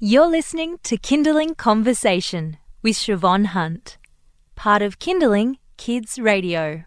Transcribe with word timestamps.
You're 0.00 0.26
listening 0.26 0.78
to 0.82 0.98
Kinderling 0.98 1.56
Conversation 1.56 2.56
with 2.82 2.96
Siobhan 2.96 3.46
Hunt, 3.46 3.96
part 4.56 4.82
of 4.82 4.98
Kinderling 4.98 5.58
Kids 5.76 6.18
Radio. 6.18 6.82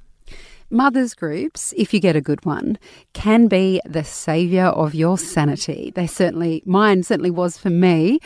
Mothers 0.69 1.13
groups, 1.13 1.73
if 1.77 1.93
you 1.93 2.01
get 2.01 2.17
a 2.17 2.21
good 2.21 2.45
one, 2.45 2.77
can 3.13 3.47
be 3.47 3.79
the 3.85 4.03
saviour 4.03 4.65
of 4.65 4.93
your 4.93 5.17
sanity. 5.17 5.93
They 5.95 6.05
certainly, 6.05 6.61
mine 6.65 7.01
certainly 7.01 7.31
was 7.31 7.57
for 7.57 7.69
me. 7.69 8.19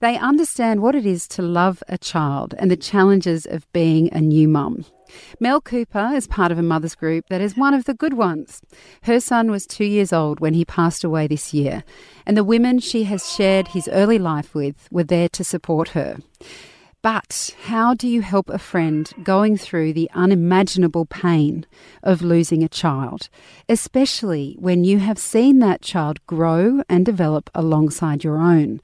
They 0.00 0.16
understand 0.16 0.80
what 0.80 0.94
it 0.94 1.04
is 1.04 1.28
to 1.28 1.42
love 1.42 1.82
a 1.86 1.98
child 1.98 2.54
and 2.58 2.70
the 2.70 2.78
challenges 2.78 3.44
of 3.44 3.70
being 3.74 4.10
a 4.10 4.22
new 4.22 4.48
mum. 4.48 4.86
Mel 5.40 5.60
Cooper 5.60 6.12
is 6.14 6.26
part 6.26 6.52
of 6.52 6.58
a 6.58 6.62
mother's 6.62 6.94
group 6.94 7.26
that 7.28 7.40
is 7.40 7.56
one 7.56 7.74
of 7.74 7.84
the 7.84 7.94
good 7.94 8.14
ones. 8.14 8.60
Her 9.02 9.20
son 9.20 9.50
was 9.50 9.66
two 9.66 9.84
years 9.84 10.12
old 10.12 10.40
when 10.40 10.54
he 10.54 10.64
passed 10.64 11.04
away 11.04 11.26
this 11.26 11.52
year, 11.52 11.84
and 12.26 12.36
the 12.36 12.44
women 12.44 12.78
she 12.78 13.04
has 13.04 13.32
shared 13.32 13.68
his 13.68 13.88
early 13.88 14.18
life 14.18 14.54
with 14.54 14.88
were 14.90 15.04
there 15.04 15.28
to 15.30 15.44
support 15.44 15.90
her. 15.90 16.18
But 17.04 17.54
how 17.64 17.92
do 17.92 18.08
you 18.08 18.22
help 18.22 18.48
a 18.48 18.58
friend 18.58 19.12
going 19.22 19.58
through 19.58 19.92
the 19.92 20.10
unimaginable 20.14 21.04
pain 21.04 21.66
of 22.02 22.22
losing 22.22 22.62
a 22.62 22.68
child, 22.68 23.28
especially 23.68 24.56
when 24.58 24.84
you 24.84 25.00
have 25.00 25.18
seen 25.18 25.58
that 25.58 25.82
child 25.82 26.26
grow 26.26 26.82
and 26.88 27.04
develop 27.04 27.50
alongside 27.54 28.24
your 28.24 28.38
own? 28.38 28.80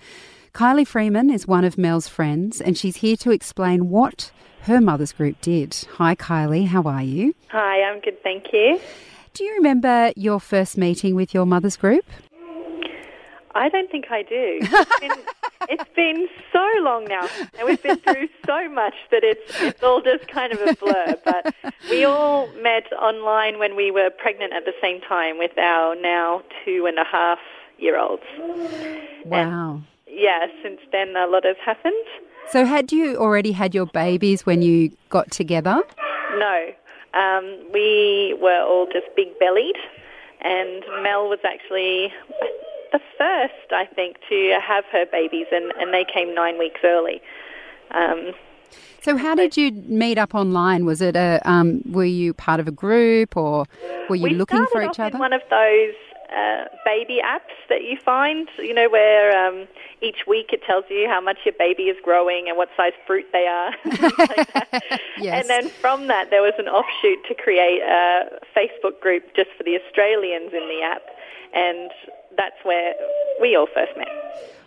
Kylie 0.53 0.87
Freeman 0.87 1.31
is 1.31 1.47
one 1.47 1.65
of 1.65 1.79
Mel's 1.79 2.09
friends, 2.09 2.61
and 2.61 2.77
she's 2.77 2.97
here 2.97 3.17
to 3.19 3.31
explain 3.31 3.89
what 3.89 4.33
her 4.63 4.81
mother's 4.81 5.13
group 5.13 5.41
did. 5.41 5.75
Hi, 5.93 6.15
Kylie, 6.17 6.67
how 6.67 6.83
are 6.83 7.03
you? 7.03 7.35
Hi, 7.49 7.83
I'm 7.83 8.01
good, 8.01 8.21
thank 8.23 8.53
you. 8.53 8.81
Do 9.33 9.45
you 9.45 9.55
remember 9.55 10.13
your 10.17 10.41
first 10.41 10.77
meeting 10.77 11.15
with 11.15 11.33
your 11.33 11.47
mother's 11.47 11.77
group? 11.77 12.05
I 13.55 13.69
don't 13.69 13.91
think 13.91 14.07
I 14.11 14.23
do. 14.23 14.59
It's 14.61 15.01
been, 15.01 15.11
it's 15.69 15.91
been 15.95 16.29
so 16.53 16.69
long 16.81 17.05
now, 17.05 17.29
and 17.59 17.69
we've 17.69 17.83
been 17.83 17.99
through 17.99 18.29
so 18.45 18.69
much 18.69 18.95
that 19.13 19.23
it's 19.23 19.61
it's 19.61 19.83
all 19.83 20.01
just 20.03 20.27
kind 20.29 20.53
of 20.53 20.61
a 20.61 20.75
blur. 20.75 21.17
But 21.25 21.55
we 21.89 22.05
all 22.05 22.49
met 22.55 22.93
online 22.93 23.59
when 23.59 23.77
we 23.77 23.91
were 23.91 24.11
pregnant 24.11 24.53
at 24.53 24.65
the 24.65 24.75
same 24.81 25.01
time 25.01 25.39
with 25.39 25.57
our 25.59 25.95
now 25.97 26.43
two 26.65 26.87
and 26.87 26.99
a 26.99 27.05
half 27.05 27.39
year 27.79 27.99
olds. 27.99 28.23
Wow. 29.25 29.75
And 29.75 29.85
yeah, 30.13 30.47
since 30.63 30.81
then 30.93 31.17
a 31.17 31.27
lot 31.27 31.45
has 31.45 31.57
happened. 31.65 31.95
So, 32.49 32.65
had 32.65 32.93
you 32.93 33.17
already 33.17 33.53
had 33.53 33.75
your 33.75 33.87
babies 33.87 34.45
when 34.45 34.63
you 34.63 34.91
got 35.09 35.31
together? 35.31 35.81
No. 36.37 36.73
Um, 37.15 37.59
we 37.73 38.37
were 38.41 38.63
all 38.63 38.87
just 38.93 39.07
big 39.17 39.39
bellied, 39.39 39.77
and 40.41 40.85
Mel 41.03 41.29
was 41.29 41.41
actually 41.45 42.13
the 42.93 43.01
first, 43.19 43.73
I 43.73 43.87
think, 43.87 44.17
to 44.29 44.59
have 44.67 44.85
her 44.93 45.07
babies, 45.11 45.47
and, 45.53 45.73
and 45.79 45.93
they 45.93 46.05
came 46.05 46.35
nine 46.35 46.59
weeks 46.59 46.81
early. 46.85 47.21
Um, 47.91 48.33
so, 49.03 49.17
how 49.17 49.35
did 49.35 49.57
you 49.57 49.73
meet 49.73 50.19
up 50.19 50.35
online? 50.35 50.85
Was 50.85 51.01
it 51.01 51.17
a 51.17 51.41
um, 51.45 51.83
were 51.87 52.05
you 52.05 52.35
part 52.35 52.61
of 52.61 52.69
a 52.69 52.73
group, 52.73 53.37
or 53.37 53.65
were 54.09 54.17
you 54.17 54.25
we 54.25 54.31
looking 54.31 54.67
for 54.73 54.83
each 54.83 54.99
other? 54.99 55.19
One 55.19 55.33
of 55.33 55.43
those 55.51 55.95
uh, 56.35 56.65
baby 56.85 57.21
apps 57.25 57.55
that 57.69 57.83
you 57.83 57.97
find, 57.97 58.49
you 58.59 58.75
know, 58.75 58.89
where 58.89 59.47
um, 59.47 59.67
each 60.03 60.27
week 60.27 60.53
it 60.53 60.63
tells 60.65 60.85
you 60.89 61.09
how 61.09 61.21
much 61.21 61.39
your 61.45 61.55
baby 61.59 61.85
is 61.85 61.97
growing 62.03 62.49
and 62.49 62.57
what 62.57 62.69
size 62.77 62.93
fruit 63.07 63.27
they 63.33 63.47
are. 63.47 63.73
like. 64.19 65.01
Yes. 65.21 65.43
And 65.43 65.51
then 65.51 65.69
from 65.69 66.07
that, 66.07 66.31
there 66.31 66.41
was 66.41 66.55
an 66.59 66.67
offshoot 66.67 67.19
to 67.29 67.35
create 67.35 67.83
a 67.83 68.39
Facebook 68.57 69.01
group 69.01 69.37
just 69.37 69.51
for 69.57 69.65
the 69.65 69.77
Australians 69.77 70.53
in 70.55 70.67
the 70.67 70.81
app, 70.83 71.03
and 71.53 71.91
that's 72.39 72.57
where 72.63 72.95
we 73.39 73.55
all 73.55 73.67
first 73.67 73.93
met. 73.99 74.09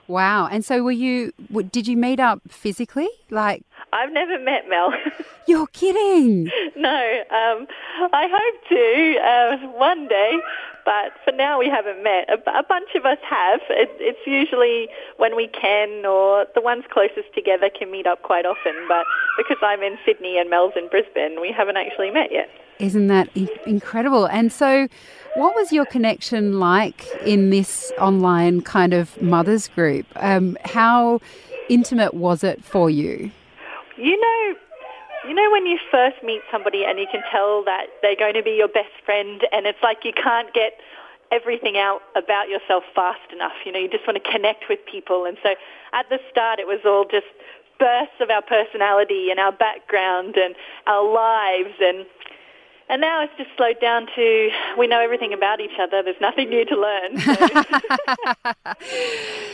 Wow! 0.07 0.47
And 0.47 0.63
so, 0.63 0.83
were 0.83 0.91
you? 0.91 1.33
Did 1.71 1.87
you 1.87 1.97
meet 1.97 2.19
up 2.19 2.41
physically? 2.49 3.09
Like, 3.31 3.63
I've 3.93 4.11
never 4.11 4.37
met 4.37 4.69
Mel. 4.69 4.93
you're 5.47 5.67
kidding? 5.67 6.51
no, 6.75 7.23
um, 7.31 7.67
I 8.11 8.27
hope 8.31 8.69
to 8.69 9.17
uh, 9.19 9.77
one 9.77 10.07
day, 10.07 10.39
but 10.85 11.13
for 11.23 11.31
now 11.31 11.59
we 11.59 11.69
haven't 11.69 12.03
met. 12.03 12.29
A, 12.29 12.35
a 12.57 12.63
bunch 12.63 12.89
of 12.95 13.05
us 13.05 13.17
have. 13.27 13.61
It, 13.69 13.89
it's 13.99 14.25
usually 14.25 14.89
when 15.17 15.35
we 15.35 15.47
can, 15.47 16.05
or 16.05 16.45
the 16.55 16.61
ones 16.61 16.83
closest 16.91 17.33
together 17.33 17.69
can 17.69 17.91
meet 17.91 18.07
up 18.07 18.21
quite 18.23 18.45
often. 18.45 18.73
But 18.87 19.05
because 19.37 19.57
I'm 19.61 19.81
in 19.81 19.97
Sydney 20.05 20.37
and 20.37 20.49
Mel's 20.49 20.73
in 20.75 20.87
Brisbane, 20.89 21.39
we 21.41 21.51
haven't 21.51 21.77
actually 21.77 22.11
met 22.11 22.31
yet. 22.31 22.49
Isn't 22.79 23.07
that 23.07 23.29
incredible? 23.65 24.25
And 24.25 24.51
so, 24.51 24.87
what 25.35 25.55
was 25.55 25.71
your 25.71 25.85
connection 25.85 26.59
like 26.59 27.05
in 27.25 27.49
this 27.49 27.91
online 27.99 28.61
kind 28.61 28.93
of 28.93 29.21
mothers 29.21 29.67
group? 29.67 30.05
Um, 30.15 30.57
how 30.65 31.21
intimate 31.69 32.13
was 32.13 32.43
it 32.43 32.63
for 32.63 32.89
you? 32.89 33.31
You 33.97 34.19
know, 34.19 34.42
you 35.33 35.41
know 35.41 35.49
when 35.49 35.65
you 35.65 35.79
first 35.89 36.17
meet 36.23 36.41
somebody 36.51 36.85
and 36.85 36.99
you 36.99 37.07
can 37.11 37.23
tell 37.31 37.63
that 37.63 37.87
they're 38.03 38.15
going 38.15 38.35
to 38.35 38.43
be 38.43 38.51
your 38.51 38.67
best 38.67 38.93
friend, 39.03 39.41
and 39.51 39.65
it's 39.65 39.81
like 39.81 40.05
you 40.05 40.13
can't 40.13 40.53
get 40.53 40.73
everything 41.31 41.75
out 41.75 42.01
about 42.15 42.49
yourself 42.49 42.83
fast 42.93 43.33
enough. 43.33 43.57
You 43.65 43.71
know, 43.71 43.79
you 43.79 43.89
just 43.89 44.05
want 44.05 44.23
to 44.23 44.31
connect 44.31 44.65
with 44.69 44.77
people, 44.85 45.25
and 45.25 45.35
so 45.41 45.55
at 45.91 46.07
the 46.09 46.19
start 46.29 46.59
it 46.59 46.67
was 46.67 46.81
all 46.85 47.05
just 47.09 47.25
bursts 47.79 48.21
of 48.21 48.29
our 48.29 48.43
personality 48.43 49.31
and 49.31 49.39
our 49.39 49.51
background 49.51 50.35
and 50.37 50.53
our 50.85 51.03
lives 51.11 51.73
and 51.81 52.05
and 52.87 53.01
now 53.01 53.23
it's 53.23 53.33
just 53.35 53.49
slowed 53.57 53.81
down 53.81 54.05
to 54.15 54.51
we 54.77 54.85
know 54.85 54.99
everything 54.99 55.33
about 55.33 55.59
each 55.61 55.79
other. 55.81 56.03
There's 56.03 56.21
nothing 56.21 56.49
new 56.49 56.63
to 56.65 56.75
learn. 56.75 57.17
So. 57.17 57.33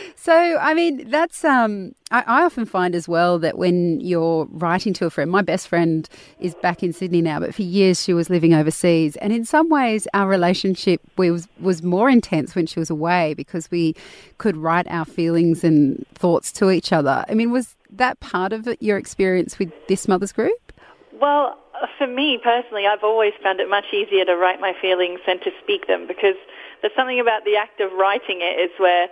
So, 0.22 0.58
I 0.58 0.74
mean, 0.74 1.08
that's 1.08 1.46
um, 1.46 1.94
I, 2.10 2.22
I 2.26 2.44
often 2.44 2.66
find 2.66 2.94
as 2.94 3.08
well 3.08 3.38
that 3.38 3.56
when 3.56 4.00
you're 4.02 4.46
writing 4.50 4.92
to 4.94 5.06
a 5.06 5.10
friend, 5.10 5.30
my 5.30 5.40
best 5.40 5.66
friend 5.66 6.06
is 6.38 6.54
back 6.56 6.82
in 6.82 6.92
Sydney 6.92 7.22
now, 7.22 7.40
but 7.40 7.54
for 7.54 7.62
years 7.62 8.04
she 8.04 8.12
was 8.12 8.28
living 8.28 8.52
overseas, 8.52 9.16
and 9.16 9.32
in 9.32 9.46
some 9.46 9.70
ways 9.70 10.06
our 10.12 10.28
relationship 10.28 11.00
was 11.16 11.48
was 11.58 11.82
more 11.82 12.10
intense 12.10 12.54
when 12.54 12.66
she 12.66 12.78
was 12.78 12.90
away 12.90 13.32
because 13.32 13.70
we 13.70 13.96
could 14.36 14.58
write 14.58 14.86
our 14.88 15.06
feelings 15.06 15.64
and 15.64 16.06
thoughts 16.16 16.52
to 16.52 16.70
each 16.70 16.92
other. 16.92 17.24
I 17.26 17.32
mean, 17.32 17.50
was 17.50 17.74
that 17.90 18.20
part 18.20 18.52
of 18.52 18.68
your 18.78 18.98
experience 18.98 19.58
with 19.58 19.72
this 19.88 20.06
mother's 20.06 20.32
group? 20.32 20.70
Well, 21.18 21.56
for 21.96 22.06
me 22.06 22.38
personally, 22.44 22.86
I've 22.86 23.02
always 23.02 23.32
found 23.42 23.58
it 23.58 23.70
much 23.70 23.86
easier 23.94 24.26
to 24.26 24.36
write 24.36 24.60
my 24.60 24.74
feelings 24.82 25.20
than 25.26 25.40
to 25.40 25.50
speak 25.62 25.86
them 25.86 26.06
because 26.06 26.36
there's 26.82 26.94
something 26.94 27.20
about 27.20 27.46
the 27.46 27.56
act 27.56 27.80
of 27.80 27.90
writing 27.92 28.40
it 28.42 28.60
is 28.60 28.70
where 28.78 29.08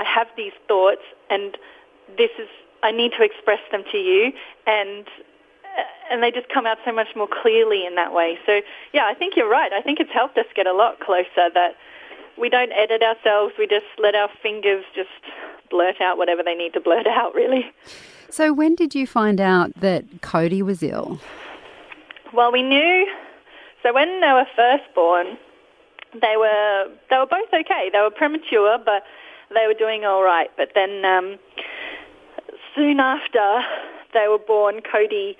I 0.00 0.04
have 0.04 0.28
these 0.36 0.52
thoughts 0.66 1.02
and 1.28 1.56
this 2.16 2.30
is 2.38 2.48
I 2.82 2.90
need 2.90 3.12
to 3.18 3.22
express 3.22 3.60
them 3.70 3.84
to 3.92 3.98
you 3.98 4.32
and 4.66 5.06
uh, 5.06 5.82
and 6.10 6.22
they 6.22 6.30
just 6.30 6.48
come 6.48 6.66
out 6.66 6.78
so 6.84 6.92
much 6.92 7.08
more 7.14 7.28
clearly 7.28 7.86
in 7.86 7.94
that 7.96 8.12
way. 8.12 8.38
So 8.46 8.60
yeah, 8.92 9.04
I 9.04 9.14
think 9.14 9.36
you're 9.36 9.50
right. 9.50 9.72
I 9.72 9.82
think 9.82 10.00
it's 10.00 10.12
helped 10.12 10.38
us 10.38 10.46
get 10.56 10.66
a 10.66 10.72
lot 10.72 11.00
closer 11.00 11.50
that 11.54 11.76
we 12.38 12.48
don't 12.48 12.72
edit 12.72 13.02
ourselves. 13.02 13.54
We 13.58 13.66
just 13.66 13.86
let 13.98 14.14
our 14.14 14.30
fingers 14.42 14.84
just 14.94 15.10
blurt 15.70 16.00
out 16.00 16.16
whatever 16.16 16.42
they 16.42 16.54
need 16.54 16.72
to 16.72 16.80
blurt 16.80 17.06
out 17.20 17.34
really. 17.34 17.70
So, 18.30 18.52
when 18.52 18.76
did 18.76 18.94
you 18.94 19.06
find 19.06 19.40
out 19.40 19.72
that 19.80 20.22
Cody 20.22 20.62
was 20.62 20.82
ill? 20.82 21.20
Well, 22.32 22.52
we 22.52 22.62
knew. 22.62 23.06
So 23.82 23.92
when 23.92 24.20
they 24.20 24.32
were 24.32 24.46
first 24.54 24.84
born, 24.94 25.38
they 26.12 26.34
were 26.36 26.86
they 27.08 27.16
were 27.18 27.26
both 27.26 27.48
okay. 27.52 27.90
They 27.92 28.00
were 28.00 28.10
premature, 28.10 28.78
but 28.84 29.02
they 29.54 29.66
were 29.66 29.74
doing 29.74 30.04
all 30.04 30.22
right. 30.22 30.50
But 30.56 30.70
then 30.74 31.04
um, 31.04 31.38
soon 32.74 33.00
after 33.00 33.62
they 34.12 34.26
were 34.28 34.38
born, 34.38 34.80
Cody 34.90 35.36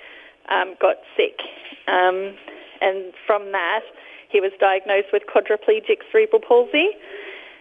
um, 0.48 0.74
got 0.80 0.96
sick, 1.16 1.40
um, 1.88 2.34
and 2.80 3.12
from 3.26 3.52
that 3.52 3.82
he 4.28 4.40
was 4.40 4.52
diagnosed 4.60 5.08
with 5.12 5.24
quadriplegic 5.26 5.98
cerebral 6.10 6.40
palsy, 6.40 6.90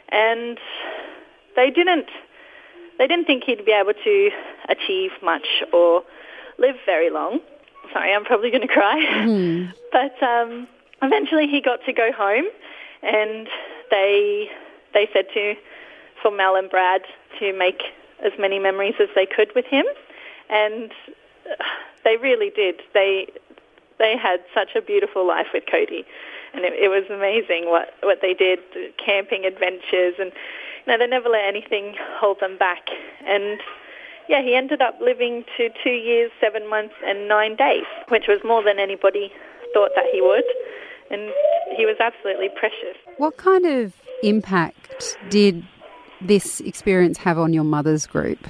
and 0.10 0.58
they 1.56 1.70
didn't 1.70 2.10
they 2.98 3.08
didn't 3.08 3.26
think 3.26 3.46
he'd 3.46 3.66
be 3.66 3.72
able 3.72 3.94
to 3.94 4.30
achieve 4.68 5.12
much 5.24 5.64
or 5.72 6.04
live 6.58 6.76
very 6.86 7.10
long. 7.10 7.40
Sorry, 7.94 8.14
I'm 8.14 8.26
probably 8.26 8.52
going 8.52 8.68
to 8.68 8.68
cry. 8.68 9.72
But 9.92 10.22
um, 10.22 10.68
eventually 11.02 11.48
he 11.48 11.62
got 11.62 11.80
to 11.86 11.94
go 11.94 12.12
home, 12.12 12.46
and 13.02 13.48
they 13.90 14.48
they 14.94 15.10
said 15.12 15.26
to 15.34 15.56
for 16.22 16.32
Mel 16.32 16.56
and 16.56 16.70
Brad 16.70 17.02
to 17.40 17.54
make 17.54 17.82
as 18.24 18.34
many 18.38 18.60
memories 18.60 18.96
as 19.00 19.10
they 19.16 19.26
could 19.26 19.52
with 19.56 19.66
him, 19.66 19.86
and 20.50 20.92
uh, 21.50 21.64
they 22.04 22.18
really 22.18 22.50
did. 22.50 22.82
They 22.94 23.28
they 23.98 24.16
had 24.18 24.40
such 24.54 24.76
a 24.76 24.82
beautiful 24.82 25.28
life 25.28 25.48
with 25.54 25.64
Cody, 25.70 26.06
and 26.54 26.66
it, 26.66 26.74
it 26.74 26.90
was 26.90 27.04
amazing 27.10 27.70
what 27.70 27.94
what 28.02 28.20
they 28.22 28.34
did, 28.34 28.60
camping 29.04 29.46
adventures, 29.46 30.16
and 30.20 30.32
you 30.86 30.88
know 30.88 30.98
they 30.98 31.08
never 31.08 31.30
let 31.30 31.46
anything 31.46 31.96
hold 32.20 32.40
them 32.40 32.58
back. 32.58 32.88
And 33.26 33.60
yeah, 34.28 34.42
he 34.42 34.56
ended 34.56 34.82
up 34.82 35.00
living 35.02 35.44
to 35.58 35.70
two 35.84 35.90
years, 35.90 36.32
seven 36.40 36.70
months, 36.70 36.96
and 37.06 37.28
nine 37.28 37.56
days, 37.56 37.86
which 38.10 38.26
was 38.28 38.40
more 38.44 38.64
than 38.64 38.80
anybody 38.80 39.32
thought 39.74 39.92
that 39.96 40.06
he 40.12 40.22
would. 40.22 40.44
And 41.12 41.32
he 41.76 41.88
was 41.88 41.96
absolutely 42.00 42.50
precious. 42.50 42.96
What 43.18 43.38
kind 43.38 43.66
of 43.66 43.94
impact 44.22 45.18
did 45.30 45.66
this 46.22 46.60
experience 46.62 47.18
have 47.20 47.38
on 47.38 47.54
your 47.54 47.64
mother's 47.64 48.06
group? 48.06 48.48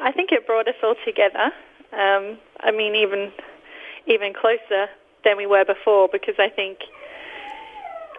I 0.00 0.12
think 0.12 0.32
it 0.32 0.46
brought 0.46 0.68
us 0.68 0.74
all 0.82 0.94
together. 1.04 1.52
Um, 1.92 2.38
I 2.60 2.70
mean, 2.70 2.94
even 2.94 3.32
even 4.06 4.32
closer 4.32 4.88
than 5.24 5.36
we 5.36 5.46
were 5.46 5.64
before, 5.64 6.08
because 6.10 6.36
I 6.38 6.48
think 6.48 6.78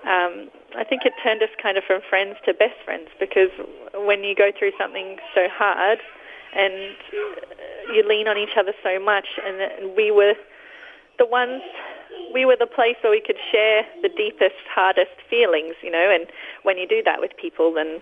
um, 0.04 0.50
I 0.76 0.84
think 0.84 1.06
it 1.06 1.14
turned 1.24 1.42
us 1.42 1.50
kind 1.62 1.78
of 1.78 1.84
from 1.84 2.02
friends 2.10 2.38
to 2.46 2.54
best 2.54 2.76
friends. 2.86 3.10
Because 3.20 3.50
when 3.94 4.24
you 4.24 4.36
go 4.36 4.52
through 4.58 4.72
something 4.78 5.18
so 5.34 5.48
hard, 5.50 6.00
and 6.54 6.96
you 7.94 8.08
lean 8.08 8.28
on 8.28 8.38
each 8.38 8.58
other 8.58 8.74
so 8.84 9.00
much, 9.00 9.28
and 9.46 9.96
we 9.96 10.12
were 10.12 10.34
the 11.18 11.26
ones 11.26 11.62
we 12.34 12.46
were 12.46 12.56
the 12.58 12.68
place 12.68 12.96
where 13.02 13.12
we 13.12 13.22
could 13.22 13.38
share 13.52 13.84
the 14.02 14.10
deepest, 14.10 14.56
hardest 14.74 15.12
feelings, 15.30 15.76
you 15.82 15.92
know, 15.92 16.10
and 16.12 16.28
when 16.64 16.78
you 16.78 16.88
do 16.88 17.02
that 17.04 17.20
with 17.20 17.32
people, 17.38 17.74
then 17.74 18.02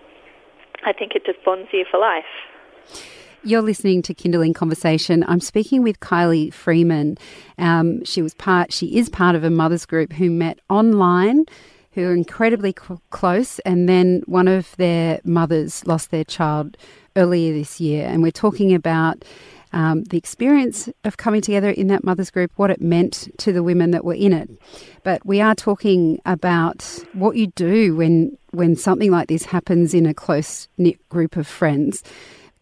I 0.84 0.92
think 0.92 1.14
it 1.14 1.24
just 1.26 1.42
bonds 1.44 1.68
you 1.72 1.84
for 1.90 1.98
life. 1.98 2.24
You're 3.42 3.62
listening 3.62 4.02
to 4.02 4.14
Kinderling 4.14 4.54
Conversation. 4.54 5.24
I'm 5.26 5.40
speaking 5.40 5.82
with 5.82 6.00
Kylie 6.00 6.52
Freeman. 6.52 7.16
Um, 7.56 8.04
she 8.04 8.20
was 8.20 8.34
part. 8.34 8.70
She 8.70 8.98
is 8.98 9.08
part 9.08 9.34
of 9.34 9.44
a 9.44 9.50
mothers 9.50 9.86
group 9.86 10.12
who 10.12 10.30
met 10.30 10.58
online, 10.68 11.46
who 11.92 12.06
are 12.06 12.14
incredibly 12.14 12.74
cl- 12.78 13.00
close, 13.08 13.58
and 13.60 13.88
then 13.88 14.22
one 14.26 14.46
of 14.46 14.76
their 14.76 15.20
mothers 15.24 15.86
lost 15.86 16.10
their 16.10 16.24
child 16.24 16.76
earlier 17.16 17.52
this 17.52 17.80
year, 17.80 18.06
and 18.06 18.22
we're 18.22 18.30
talking 18.30 18.74
about 18.74 19.24
um, 19.72 20.04
the 20.04 20.18
experience 20.18 20.88
of 21.04 21.16
coming 21.16 21.40
together 21.40 21.70
in 21.70 21.86
that 21.88 22.04
mothers 22.04 22.30
group, 22.30 22.52
what 22.56 22.70
it 22.70 22.80
meant 22.80 23.28
to 23.38 23.52
the 23.52 23.62
women 23.62 23.90
that 23.92 24.04
were 24.04 24.14
in 24.14 24.32
it. 24.32 24.50
But 25.04 25.24
we 25.24 25.40
are 25.40 25.54
talking 25.54 26.20
about 26.26 26.82
what 27.12 27.36
you 27.36 27.48
do 27.48 27.96
when 27.96 28.36
when 28.52 28.74
something 28.74 29.12
like 29.12 29.28
this 29.28 29.44
happens 29.44 29.94
in 29.94 30.06
a 30.06 30.14
close 30.14 30.66
knit 30.76 31.08
group 31.08 31.36
of 31.36 31.46
friends. 31.46 32.02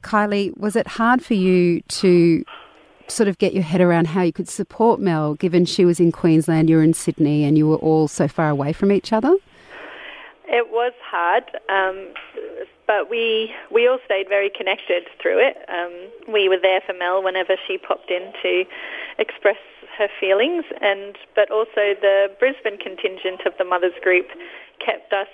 Kylie, 0.02 0.56
was 0.58 0.76
it 0.76 0.87
hard 0.87 1.25
for 1.25 1.34
you 1.34 1.81
to 1.88 2.44
sort 3.08 3.28
of 3.28 3.38
get 3.38 3.55
your 3.55 3.62
head 3.62 3.81
around 3.81 4.06
how 4.06 4.22
you 4.22 4.32
could 4.32 4.49
support 4.49 5.00
Mel, 5.00 5.34
given 5.34 5.64
she 5.64 5.84
was 5.84 5.99
in 5.99 6.12
Queensland, 6.12 6.69
you 6.69 6.76
were 6.76 6.82
in 6.82 6.93
Sydney, 6.93 7.44
and 7.44 7.56
you 7.56 7.66
were 7.66 7.76
all 7.76 8.06
so 8.06 8.28
far 8.28 8.50
away 8.50 8.72
from 8.72 8.93
each 8.93 9.12
other? 9.12 9.34
It 10.49 10.73
was 10.73 10.93
hard. 11.05 11.45
Um, 11.69 12.15
but 12.89 13.11
we 13.11 13.53
we 13.71 13.87
all 13.87 13.99
stayed 14.06 14.29
very 14.29 14.50
connected 14.50 15.05
through 15.21 15.39
it. 15.39 15.56
Um, 15.69 15.93
we 16.33 16.49
were 16.49 16.59
there 16.61 16.81
for 16.85 16.95
Mel 16.95 17.23
whenever 17.23 17.55
she 17.67 17.77
popped 17.77 18.11
in 18.11 18.33
to 18.43 18.65
express 19.19 19.61
her 19.99 20.09
feelings, 20.19 20.65
and 20.81 21.15
but 21.37 21.50
also 21.50 21.95
the 22.00 22.33
Brisbane 22.41 22.79
contingent 22.79 23.45
of 23.45 23.53
the 23.59 23.65
mothers 23.65 23.93
group 24.03 24.27
kept 24.85 25.12
us. 25.12 25.29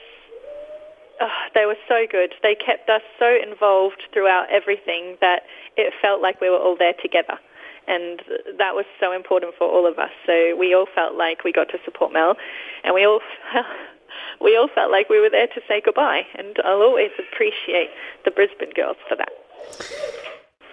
Oh, 1.21 1.31
they 1.55 1.65
were 1.65 1.79
so 1.87 2.07
good. 2.11 2.35
They 2.43 2.57
kept 2.57 2.91
us 2.91 3.03
so 3.21 3.39
involved 3.41 4.03
throughout 4.13 4.51
everything 4.51 5.17
that 5.21 5.43
it 5.77 5.95
felt 6.03 6.21
like 6.21 6.41
we 6.41 6.51
were 6.51 6.59
all 6.59 6.77
there 6.77 6.95
together. 7.01 7.39
And 7.87 8.21
that 8.59 8.75
was 8.75 8.85
so 8.99 9.13
important 9.13 9.55
for 9.57 9.69
all 9.69 9.87
of 9.87 9.97
us. 9.99 10.11
So 10.27 10.57
we 10.57 10.75
all 10.75 10.87
felt 10.93 11.15
like 11.15 11.45
we 11.45 11.53
got 11.53 11.69
to 11.69 11.79
support 11.85 12.13
Mel, 12.13 12.35
and 12.83 12.95
we 12.95 13.07
all 13.07 13.21
we 14.41 14.57
all 14.57 14.69
felt 14.75 14.91
like 14.91 15.09
we 15.09 15.21
were 15.21 15.31
there 15.31 15.47
to 15.49 15.61
say 15.69 15.83
goodbye. 15.85 16.23
And 16.37 16.57
I'll 16.65 16.83
always 16.83 17.11
appreciate 17.19 17.91
the 18.25 18.31
Brisbane 18.31 18.73
girls 18.75 18.97
for 19.09 19.17
that. 19.17 19.31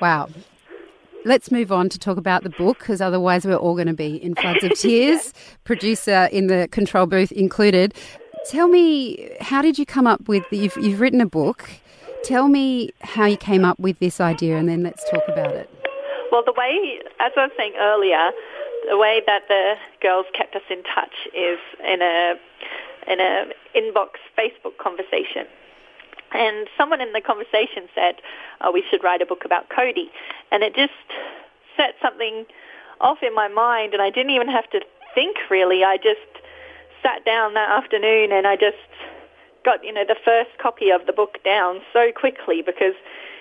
Wow. 0.02 0.30
Let's 1.24 1.52
move 1.52 1.72
on 1.72 1.90
to 1.90 2.00
talk 2.00 2.18
about 2.18 2.44
the 2.44 2.50
book 2.50 2.80
because 2.80 3.00
otherwise 3.00 3.46
we're 3.46 3.56
all 3.56 3.75
going 3.75 3.88
to 3.88 3.94
be 3.94 4.16
in 4.16 4.34
floods 4.34 4.63
of 4.63 4.72
tears, 4.78 5.34
yeah. 5.36 5.56
producer 5.63 6.30
in 6.31 6.48
the 6.48 6.68
control 6.72 7.06
booth 7.06 7.31
included. 7.31 7.94
Tell 8.50 8.68
me, 8.68 9.30
how 9.40 9.62
did 9.62 9.78
you 9.78 9.86
come 9.86 10.08
up 10.08 10.28
with, 10.28 10.44
you've, 10.52 10.75
you've 10.78 11.00
written 11.00 11.22
a 11.22 11.28
book. 11.28 11.69
Tell 12.24 12.48
me 12.48 12.92
how 13.02 13.25
you 13.25 13.38
came 13.38 13.63
up 13.63 13.80
with 13.80 14.00
this 14.00 14.19
idea 14.19 14.58
and 14.58 14.68
then 14.68 14.81
let's 14.81 15.08
talk 15.10 15.24
about 15.28 15.52
it. 15.54 15.69
Well, 16.31 16.44
the 16.44 16.54
way, 16.58 17.02
as 17.19 17.31
I 17.38 17.42
was 17.42 17.52
saying 17.56 17.74
earlier, 17.80 18.31
the 18.90 18.98
way 18.98 19.22
that 19.28 19.44
the 19.48 19.75
girls 20.02 20.25
kept 20.34 20.56
us 20.56 20.63
in 20.69 20.81
touch 20.84 21.13
is 21.36 21.60
in 21.86 22.02
a 22.02 22.36
in 23.07 23.19
a 23.19 23.45
inbox 23.75 24.21
Facebook 24.38 24.77
conversation. 24.77 25.45
And 26.33 26.68
someone 26.77 27.01
in 27.01 27.12
the 27.13 27.21
conversation 27.21 27.89
said, 27.94 28.15
oh, 28.62 28.71
we 28.71 28.83
should 28.89 29.03
write 29.03 29.21
a 29.21 29.25
book 29.25 29.44
about 29.44 29.69
Cody. 29.69 30.09
And 30.51 30.63
it 30.63 30.75
just 30.75 30.94
set 31.75 31.95
something 32.01 32.45
off 33.01 33.18
in 33.21 33.33
my 33.36 33.48
mind, 33.48 33.94
and 33.94 34.01
I 34.01 34.09
didn't 34.09 34.31
even 34.31 34.48
have 34.48 34.69
to 34.71 34.81
think 35.13 35.36
really. 35.50 35.83
I 35.83 35.98
just 35.98 36.19
sat 37.03 37.25
down 37.25 37.56
that 37.56 37.69
afternoon 37.69 38.31
and 38.31 38.45
I 38.45 38.56
just 38.56 38.77
got, 39.65 39.83
you 39.83 39.92
know, 39.92 40.06
the 40.07 40.15
first 40.24 40.51
copy 40.62 40.89
of 40.89 41.06
the 41.06 41.13
book 41.13 41.38
down 41.44 41.81
so 41.94 42.12
quickly 42.15 42.62
because 42.62 42.94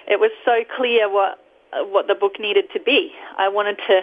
it 0.09 0.19
was 0.19 0.31
so 0.45 0.65
clear 0.77 1.11
what 1.13 1.39
what 1.73 2.09
the 2.09 2.17
book 2.17 2.41
needed 2.41 2.65
to 2.73 2.81
be. 2.81 3.13
I 3.39 3.49
wanted 3.49 3.79
to 3.87 4.03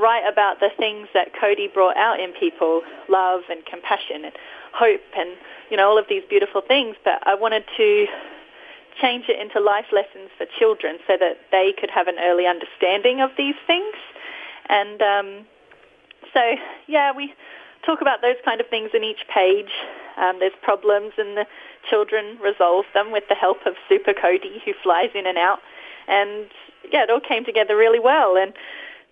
write 0.00 0.26
about 0.26 0.60
the 0.60 0.70
things 0.78 1.08
that 1.12 1.28
Cody 1.38 1.68
brought 1.68 1.96
out 1.96 2.18
in 2.18 2.32
people, 2.32 2.80
love 3.08 3.42
and 3.50 3.64
compassion. 3.66 4.24
And 4.24 4.32
hope 4.72 5.00
and, 5.16 5.30
you 5.70 5.76
know, 5.76 5.88
all 5.88 5.98
of 5.98 6.06
these 6.08 6.22
beautiful 6.28 6.60
things. 6.60 6.96
But 7.04 7.26
I 7.26 7.34
wanted 7.34 7.64
to 7.76 8.06
change 9.00 9.26
it 9.28 9.40
into 9.40 9.60
life 9.60 9.86
lessons 9.92 10.30
for 10.36 10.46
children 10.58 10.98
so 11.06 11.16
that 11.18 11.38
they 11.50 11.72
could 11.78 11.90
have 11.90 12.06
an 12.08 12.16
early 12.20 12.46
understanding 12.46 13.20
of 13.20 13.30
these 13.36 13.54
things. 13.66 13.94
And 14.68 15.00
um, 15.02 15.46
so, 16.34 16.56
yeah, 16.86 17.12
we 17.12 17.34
talk 17.84 18.00
about 18.00 18.20
those 18.22 18.36
kind 18.44 18.60
of 18.60 18.66
things 18.68 18.90
in 18.94 19.02
each 19.02 19.26
page. 19.32 19.70
Um, 20.16 20.38
there's 20.38 20.52
problems 20.62 21.12
and 21.16 21.36
the 21.36 21.46
children 21.88 22.38
resolve 22.42 22.84
them 22.92 23.10
with 23.10 23.24
the 23.28 23.34
help 23.34 23.64
of 23.66 23.74
Super 23.88 24.12
Cody 24.12 24.60
who 24.64 24.72
flies 24.82 25.10
in 25.14 25.26
and 25.26 25.38
out. 25.38 25.60
And 26.08 26.48
yeah, 26.92 27.04
it 27.04 27.10
all 27.10 27.20
came 27.20 27.44
together 27.44 27.76
really 27.76 28.00
well. 28.00 28.36
And 28.36 28.52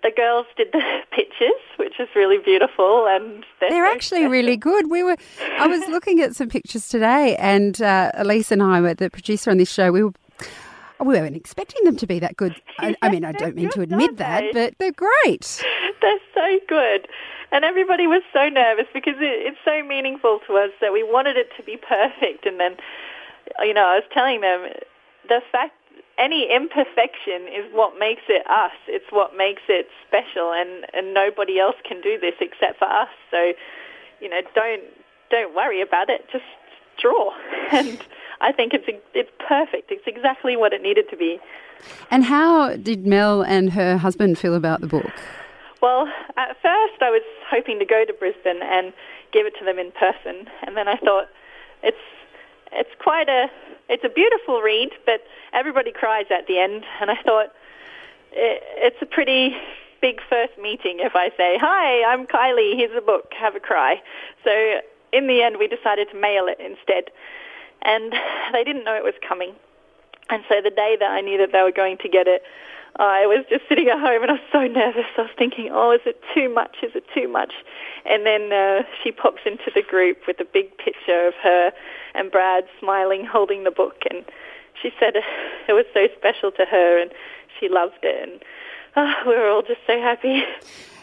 the 0.03 0.11
girls 0.15 0.47
did 0.57 0.69
the 0.73 0.81
pictures, 1.11 1.61
which 1.77 1.99
is 1.99 2.09
really 2.15 2.39
beautiful, 2.39 3.07
and 3.09 3.45
they're, 3.61 3.71
they're 3.71 3.87
actually 3.87 4.21
special. 4.21 4.31
really 4.31 4.57
good. 4.57 4.91
We 4.91 5.03
were, 5.03 5.17
I 5.59 5.67
was 5.67 5.81
looking 5.89 6.21
at 6.21 6.37
some 6.37 6.49
pictures 6.49 6.89
today, 6.89 7.37
and 7.37 7.81
uh, 7.83 8.13
Elise 8.15 8.53
and 8.53 8.63
I, 8.63 8.81
were 8.81 8.95
the 8.95 9.11
producer 9.11 9.51
on 9.51 9.59
this 9.59 9.71
show, 9.73 9.93
we 9.93 10.05
were. 10.05 10.13
We 11.01 11.15
weren't 11.15 11.37
expecting 11.37 11.85
them 11.85 11.95
to 11.95 12.09
be 12.09 12.19
that 12.19 12.37
good. 12.37 12.61
I, 12.81 12.97
I 13.03 13.09
mean, 13.09 13.25
I 13.25 13.31
don't 13.31 13.55
mean 13.55 13.71
to 13.71 13.83
admit 13.83 14.17
that, 14.17 14.53
but 14.53 14.75
they're 14.79 14.91
great. 14.91 15.63
They're 16.03 16.19
so 16.35 16.59
good. 16.67 17.07
And 17.53 17.65
everybody 17.65 18.09
was 18.09 18.23
so 18.33 18.49
nervous 18.49 18.87
because 18.93 19.15
it, 19.19 19.47
it's 19.47 19.59
so 19.65 19.81
meaningful 19.85 20.41
to 20.49 20.57
us 20.57 20.71
that 20.81 20.93
we 20.93 21.05
wanted 21.05 21.37
it 21.37 21.51
to 21.57 21.63
be 21.63 21.77
perfect. 21.77 22.47
And 22.47 22.59
then, 22.59 22.79
you 23.61 23.75
know, 23.75 23.87
I 23.87 23.95
was 23.95 24.05
telling 24.13 24.41
them 24.41 24.71
the 25.29 25.41
fact 25.53 25.77
any 26.19 26.49
imperfection 26.53 27.47
is 27.49 27.65
what 27.73 27.99
makes 27.99 28.23
it 28.29 28.45
us. 28.51 28.73
It's 28.89 29.07
what 29.11 29.37
makes 29.37 29.63
it 29.69 29.87
special, 30.07 30.53
and 30.53 30.85
and 30.93 31.15
nobody 31.15 31.59
else 31.59 31.77
can 31.87 32.01
do 32.01 32.19
this 32.19 32.35
except 32.41 32.79
for 32.79 32.87
us. 32.87 33.09
So, 33.31 33.53
you 34.21 34.29
know, 34.29 34.41
don't 34.55 34.83
don't 35.31 35.55
worry 35.55 35.81
about 35.81 36.11
it. 36.11 36.27
Just 36.33 36.45
draw, 37.01 37.33
and 37.73 37.99
I 38.41 38.53
think 38.53 38.75
it's 38.75 38.87
it's 39.15 39.31
perfect. 39.47 39.91
It's 39.91 40.07
exactly 40.07 40.57
what 40.57 40.73
it 40.73 40.83
needed 40.83 41.09
to 41.11 41.17
be. 41.17 41.39
And 42.11 42.25
how 42.25 42.77
did 42.77 43.07
Mel 43.07 43.43
and 43.43 43.73
her 43.73 43.97
husband 43.97 44.39
feel 44.39 44.55
about 44.55 44.81
the 44.81 44.89
book? 44.89 45.11
Well, 45.81 46.09
at 46.37 46.57
first 46.61 47.01
I 47.01 47.11
was 47.11 47.23
hoping 47.49 47.79
to 47.79 47.85
go 47.85 48.05
to 48.05 48.13
Brisbane 48.13 48.63
and 48.63 48.93
give 49.33 49.47
it 49.47 49.55
to 49.61 49.65
them 49.65 49.79
in 49.79 49.93
person, 49.93 50.49
and 50.67 50.77
then 50.77 50.89
I 50.89 50.97
thought 50.97 51.29
it's 51.85 51.97
it's 52.73 52.91
quite 52.99 53.29
a 53.29 53.51
it's 53.89 54.05
a 54.05 54.09
beautiful 54.09 54.61
read, 54.61 54.91
but 55.07 55.23
everybody 55.53 55.93
cries 55.93 56.27
at 56.31 56.47
the 56.47 56.59
end. 56.59 56.85
And 57.01 57.11
I 57.11 57.17
thought 57.25 57.53
it, 58.33 58.63
it's 58.77 59.01
a 59.01 59.07
pretty 59.07 59.57
big 60.01 60.21
first 60.29 60.53
meeting 60.61 61.01
if 61.01 61.15
I 61.15 61.31
say, 61.37 61.59
"Hi, 61.61 62.05
I'm 62.05 62.27
Kylie. 62.27 62.77
Here's 62.77 62.97
a 62.97 63.01
book. 63.01 63.33
Have 63.39 63.57
a 63.57 63.61
cry." 63.61 64.03
So 64.45 64.81
in 65.13 65.27
the 65.27 65.43
end, 65.43 65.57
we 65.59 65.67
decided 65.69 66.09
to 66.11 66.17
mail 66.17 66.47
it 66.49 66.59
instead, 66.61 67.11
and 67.83 68.13
they 68.53 68.65
didn't 68.65 68.85
know 68.85 68.95
it 68.95 69.05
was 69.05 69.15
coming. 69.27 69.55
And 70.31 70.45
so 70.49 70.61
the 70.63 70.71
day 70.71 70.97
that 71.01 71.11
I 71.11 71.21
knew 71.23 71.39
that 71.39 71.53
they 71.53 71.63
were 71.63 71.73
going 71.73 71.97
to 71.99 72.09
get 72.09 72.29
it, 72.29 72.43
I 72.99 73.27
was 73.27 73.45
just 73.49 73.63
sitting 73.69 73.89
at 73.89 74.01
home 74.01 74.23
and 74.23 74.31
I 74.31 74.35
was 74.35 74.49
so 74.51 74.67
nervous. 74.67 75.07
I 75.17 75.23
was 75.23 75.31
thinking, 75.39 75.71
oh, 75.73 75.93
is 75.93 76.01
it 76.05 76.21
too 76.35 76.53
much? 76.53 76.77
Is 76.83 76.93
it 76.95 77.05
too 77.15 77.29
much? 77.29 77.53
And 78.05 78.27
then 78.27 78.53
uh, 78.53 78.83
she 79.03 79.13
pops 79.13 79.43
into 79.47 79.71
the 79.73 79.83
group 79.83 80.27
with 80.27 80.41
a 80.41 80.45
big 80.45 80.77
picture 80.79 81.29
of 81.29 81.35
her 81.43 81.73
and 82.15 82.31
Brad 82.31 82.65
smiling, 82.81 83.25
holding 83.25 83.63
the 83.63 83.71
book. 83.71 84.03
And 84.11 84.25
she 84.83 84.91
said 84.99 85.15
it 85.69 85.73
was 85.73 85.87
so 85.95 86.09
special 86.17 86.51
to 86.53 86.65
her 86.65 87.01
and 87.01 87.13
she 87.59 87.69
loved 87.69 88.03
it. 88.03 88.29
And 88.29 88.43
oh, 88.97 89.15
we 89.29 89.37
were 89.37 89.49
all 89.49 89.63
just 89.63 89.81
so 89.87 90.01
happy. 90.01 90.43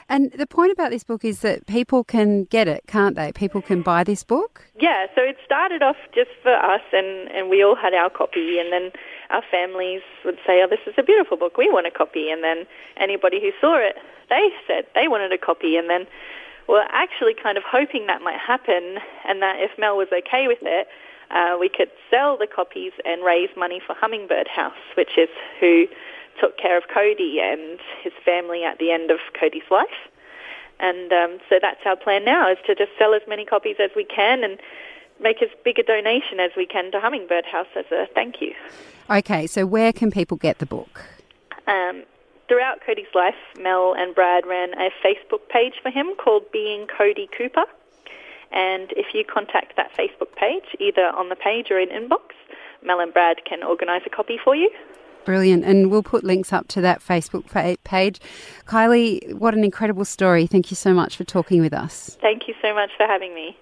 And 0.08 0.32
the 0.34 0.46
point 0.46 0.72
about 0.72 0.92
this 0.92 1.04
book 1.04 1.26
is 1.26 1.40
that 1.40 1.66
people 1.66 2.04
can 2.04 2.44
get 2.44 2.68
it, 2.68 2.84
can't 2.88 3.16
they? 3.16 3.32
People 3.32 3.62
can 3.62 3.82
buy 3.82 4.04
this 4.04 4.24
book? 4.24 4.68
Yeah, 4.80 5.08
so 5.16 5.22
it 5.22 5.38
started 5.44 5.82
off 5.82 5.96
just 6.14 6.30
for 6.44 6.54
us, 6.54 6.82
and, 6.94 7.32
and 7.32 7.50
we 7.50 7.64
all 7.64 7.76
had 7.76 7.96
our 7.96 8.12
copy, 8.12 8.60
and 8.60 8.72
then 8.72 8.92
our 9.30 9.44
families 9.50 10.02
would 10.24 10.38
say, 10.46 10.62
oh, 10.64 10.68
this 10.70 10.80
is 10.88 10.94
a 10.98 11.04
beautiful 11.04 11.38
book, 11.38 11.58
we 11.58 11.70
want 11.70 11.88
a 11.88 11.92
copy. 11.92 12.30
And 12.30 12.44
then 12.44 12.66
anybody 12.98 13.40
who 13.42 13.52
saw 13.60 13.78
it, 13.78 13.96
they 14.30 14.50
said 14.68 14.86
they 14.96 15.08
wanted 15.08 15.32
a 15.32 15.38
copy. 15.38 15.78
And 15.78 15.90
then 15.90 16.08
we're 16.68 16.88
actually 16.90 17.34
kind 17.34 17.58
of 17.58 17.64
hoping 17.64 18.08
that 18.08 18.22
might 18.22 18.40
happen, 18.40 18.98
and 19.28 19.42
that 19.42 19.58
if 19.60 19.78
Mel 19.78 19.98
was 19.98 20.08
okay 20.12 20.48
with 20.48 20.60
it, 20.62 20.88
uh, 21.32 21.58
we 21.60 21.70
could 21.70 21.90
sell 22.10 22.38
the 22.38 22.48
copies 22.48 22.92
and 23.04 23.24
raise 23.24 23.50
money 23.58 23.82
for 23.86 23.96
Hummingbird 23.96 24.48
House, 24.48 24.74
which 24.96 25.18
is 25.18 25.30
who 25.60 25.86
took 26.40 26.58
care 26.58 26.78
of 26.78 26.84
Cody 26.94 27.40
and 27.42 27.80
his 28.04 28.14
family 28.24 28.64
at 28.64 28.78
the 28.80 28.92
end 28.92 29.12
of 29.12 29.20
Cody's 29.40 29.70
life. 29.72 29.88
And 30.80 31.12
um, 31.14 31.38
so 31.50 31.56
that's 31.62 31.80
our 31.86 31.96
plan 31.96 32.26
now, 32.26 32.52
is 32.52 32.58
to 32.68 32.76
just 32.76 32.92
sell 33.00 33.14
as 33.14 33.22
many 33.28 33.46
copies 33.46 33.78
as 33.80 33.92
we 33.96 34.04
can 34.04 34.44
and 34.44 34.60
make 35.20 35.42
as 35.42 35.50
big 35.64 35.80
a 35.80 35.84
donation 35.84 36.40
as 36.40 36.52
we 36.58 36.66
can 36.66 36.92
to 36.92 37.00
Hummingbird 37.00 37.46
House 37.46 37.68
as 37.76 37.86
a 37.92 38.06
thank 38.14 38.42
you. 38.42 38.54
Okay, 39.10 39.48
so 39.48 39.66
where 39.66 39.94
can 39.94 40.12
people 40.12 40.38
get 40.38 40.60
the 40.60 40.66
book? 40.66 41.02
Um, 41.68 42.04
throughout 42.48 42.80
Cody's 42.86 43.14
life, 43.14 43.36
Mel 43.60 43.94
and 43.98 44.14
Brad 44.14 44.46
ran 44.46 44.74
a 44.74 44.90
Facebook 45.04 45.50
page 45.50 45.74
for 45.82 45.90
him 45.90 46.14
called 46.18 46.44
Being 46.52 46.88
Cody 46.88 47.30
Cooper. 47.38 47.66
And 48.52 48.92
if 48.96 49.08
you 49.14 49.24
contact 49.26 49.76
that 49.76 49.92
Facebook 49.96 50.36
page, 50.36 50.64
either 50.80 51.08
on 51.16 51.30
the 51.30 51.36
page 51.36 51.72
or 51.72 51.80
in 51.80 51.90
inbox, 51.90 52.34
Mel 52.84 53.00
and 53.00 53.14
Brad 53.14 53.38
can 53.46 53.64
organise 53.64 54.04
a 54.06 54.10
copy 54.10 54.38
for 54.44 54.56
you. 54.56 54.70
Brilliant. 55.26 55.66
And 55.66 55.90
we'll 55.90 56.04
put 56.04 56.24
links 56.24 56.54
up 56.54 56.68
to 56.70 56.82
that 56.82 57.02
Facebook 57.02 57.50
page. 57.84 58.20
Kylie, 58.68 59.34
what 59.34 59.56
an 59.56 59.64
incredible 59.64 60.06
story. 60.06 60.46
Thank 60.46 60.70
you 60.70 60.76
so 60.76 60.94
much 60.94 61.18
for 61.18 61.24
talking 61.24 61.62
with 61.62 61.74
us. 61.74 62.16
Thank 62.22 62.48
you 62.48 62.54
so 62.62 62.74
much 62.76 62.92
for 62.96 63.08
having 63.08 63.34
me. 63.34 63.58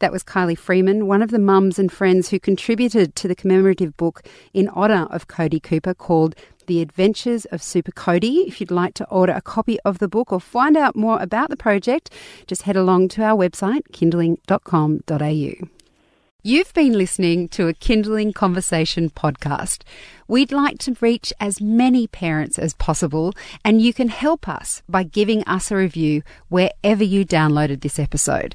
That 0.00 0.12
was 0.12 0.22
Kylie 0.22 0.58
Freeman, 0.58 1.06
one 1.06 1.22
of 1.22 1.30
the 1.30 1.38
mums 1.38 1.78
and 1.78 1.90
friends 1.90 2.28
who 2.28 2.40
contributed 2.40 3.14
to 3.16 3.28
the 3.28 3.34
commemorative 3.34 3.96
book 3.96 4.22
in 4.52 4.68
honour 4.68 5.06
of 5.10 5.28
Cody 5.28 5.60
Cooper 5.60 5.94
called 5.94 6.34
The 6.66 6.80
Adventures 6.80 7.44
of 7.46 7.62
Super 7.62 7.92
Cody. 7.92 8.44
If 8.46 8.60
you'd 8.60 8.70
like 8.70 8.94
to 8.94 9.08
order 9.08 9.32
a 9.32 9.40
copy 9.40 9.78
of 9.80 9.98
the 9.98 10.08
book 10.08 10.32
or 10.32 10.40
find 10.40 10.76
out 10.76 10.96
more 10.96 11.20
about 11.20 11.50
the 11.50 11.56
project, 11.56 12.10
just 12.46 12.62
head 12.62 12.76
along 12.76 13.08
to 13.08 13.22
our 13.22 13.36
website, 13.36 13.82
kinderling.com.au. 13.92 15.68
You've 16.46 16.74
been 16.74 16.92
listening 16.92 17.48
to 17.48 17.68
a 17.68 17.72
Kinderling 17.72 18.34
Conversation 18.34 19.08
podcast. 19.08 19.80
We'd 20.28 20.52
like 20.52 20.76
to 20.80 20.94
reach 21.00 21.32
as 21.40 21.58
many 21.58 22.06
parents 22.06 22.58
as 22.58 22.74
possible, 22.74 23.32
and 23.64 23.80
you 23.80 23.94
can 23.94 24.08
help 24.08 24.46
us 24.46 24.82
by 24.86 25.04
giving 25.04 25.42
us 25.44 25.70
a 25.70 25.76
review 25.76 26.22
wherever 26.50 27.02
you 27.02 27.24
downloaded 27.24 27.80
this 27.80 27.98
episode. 27.98 28.54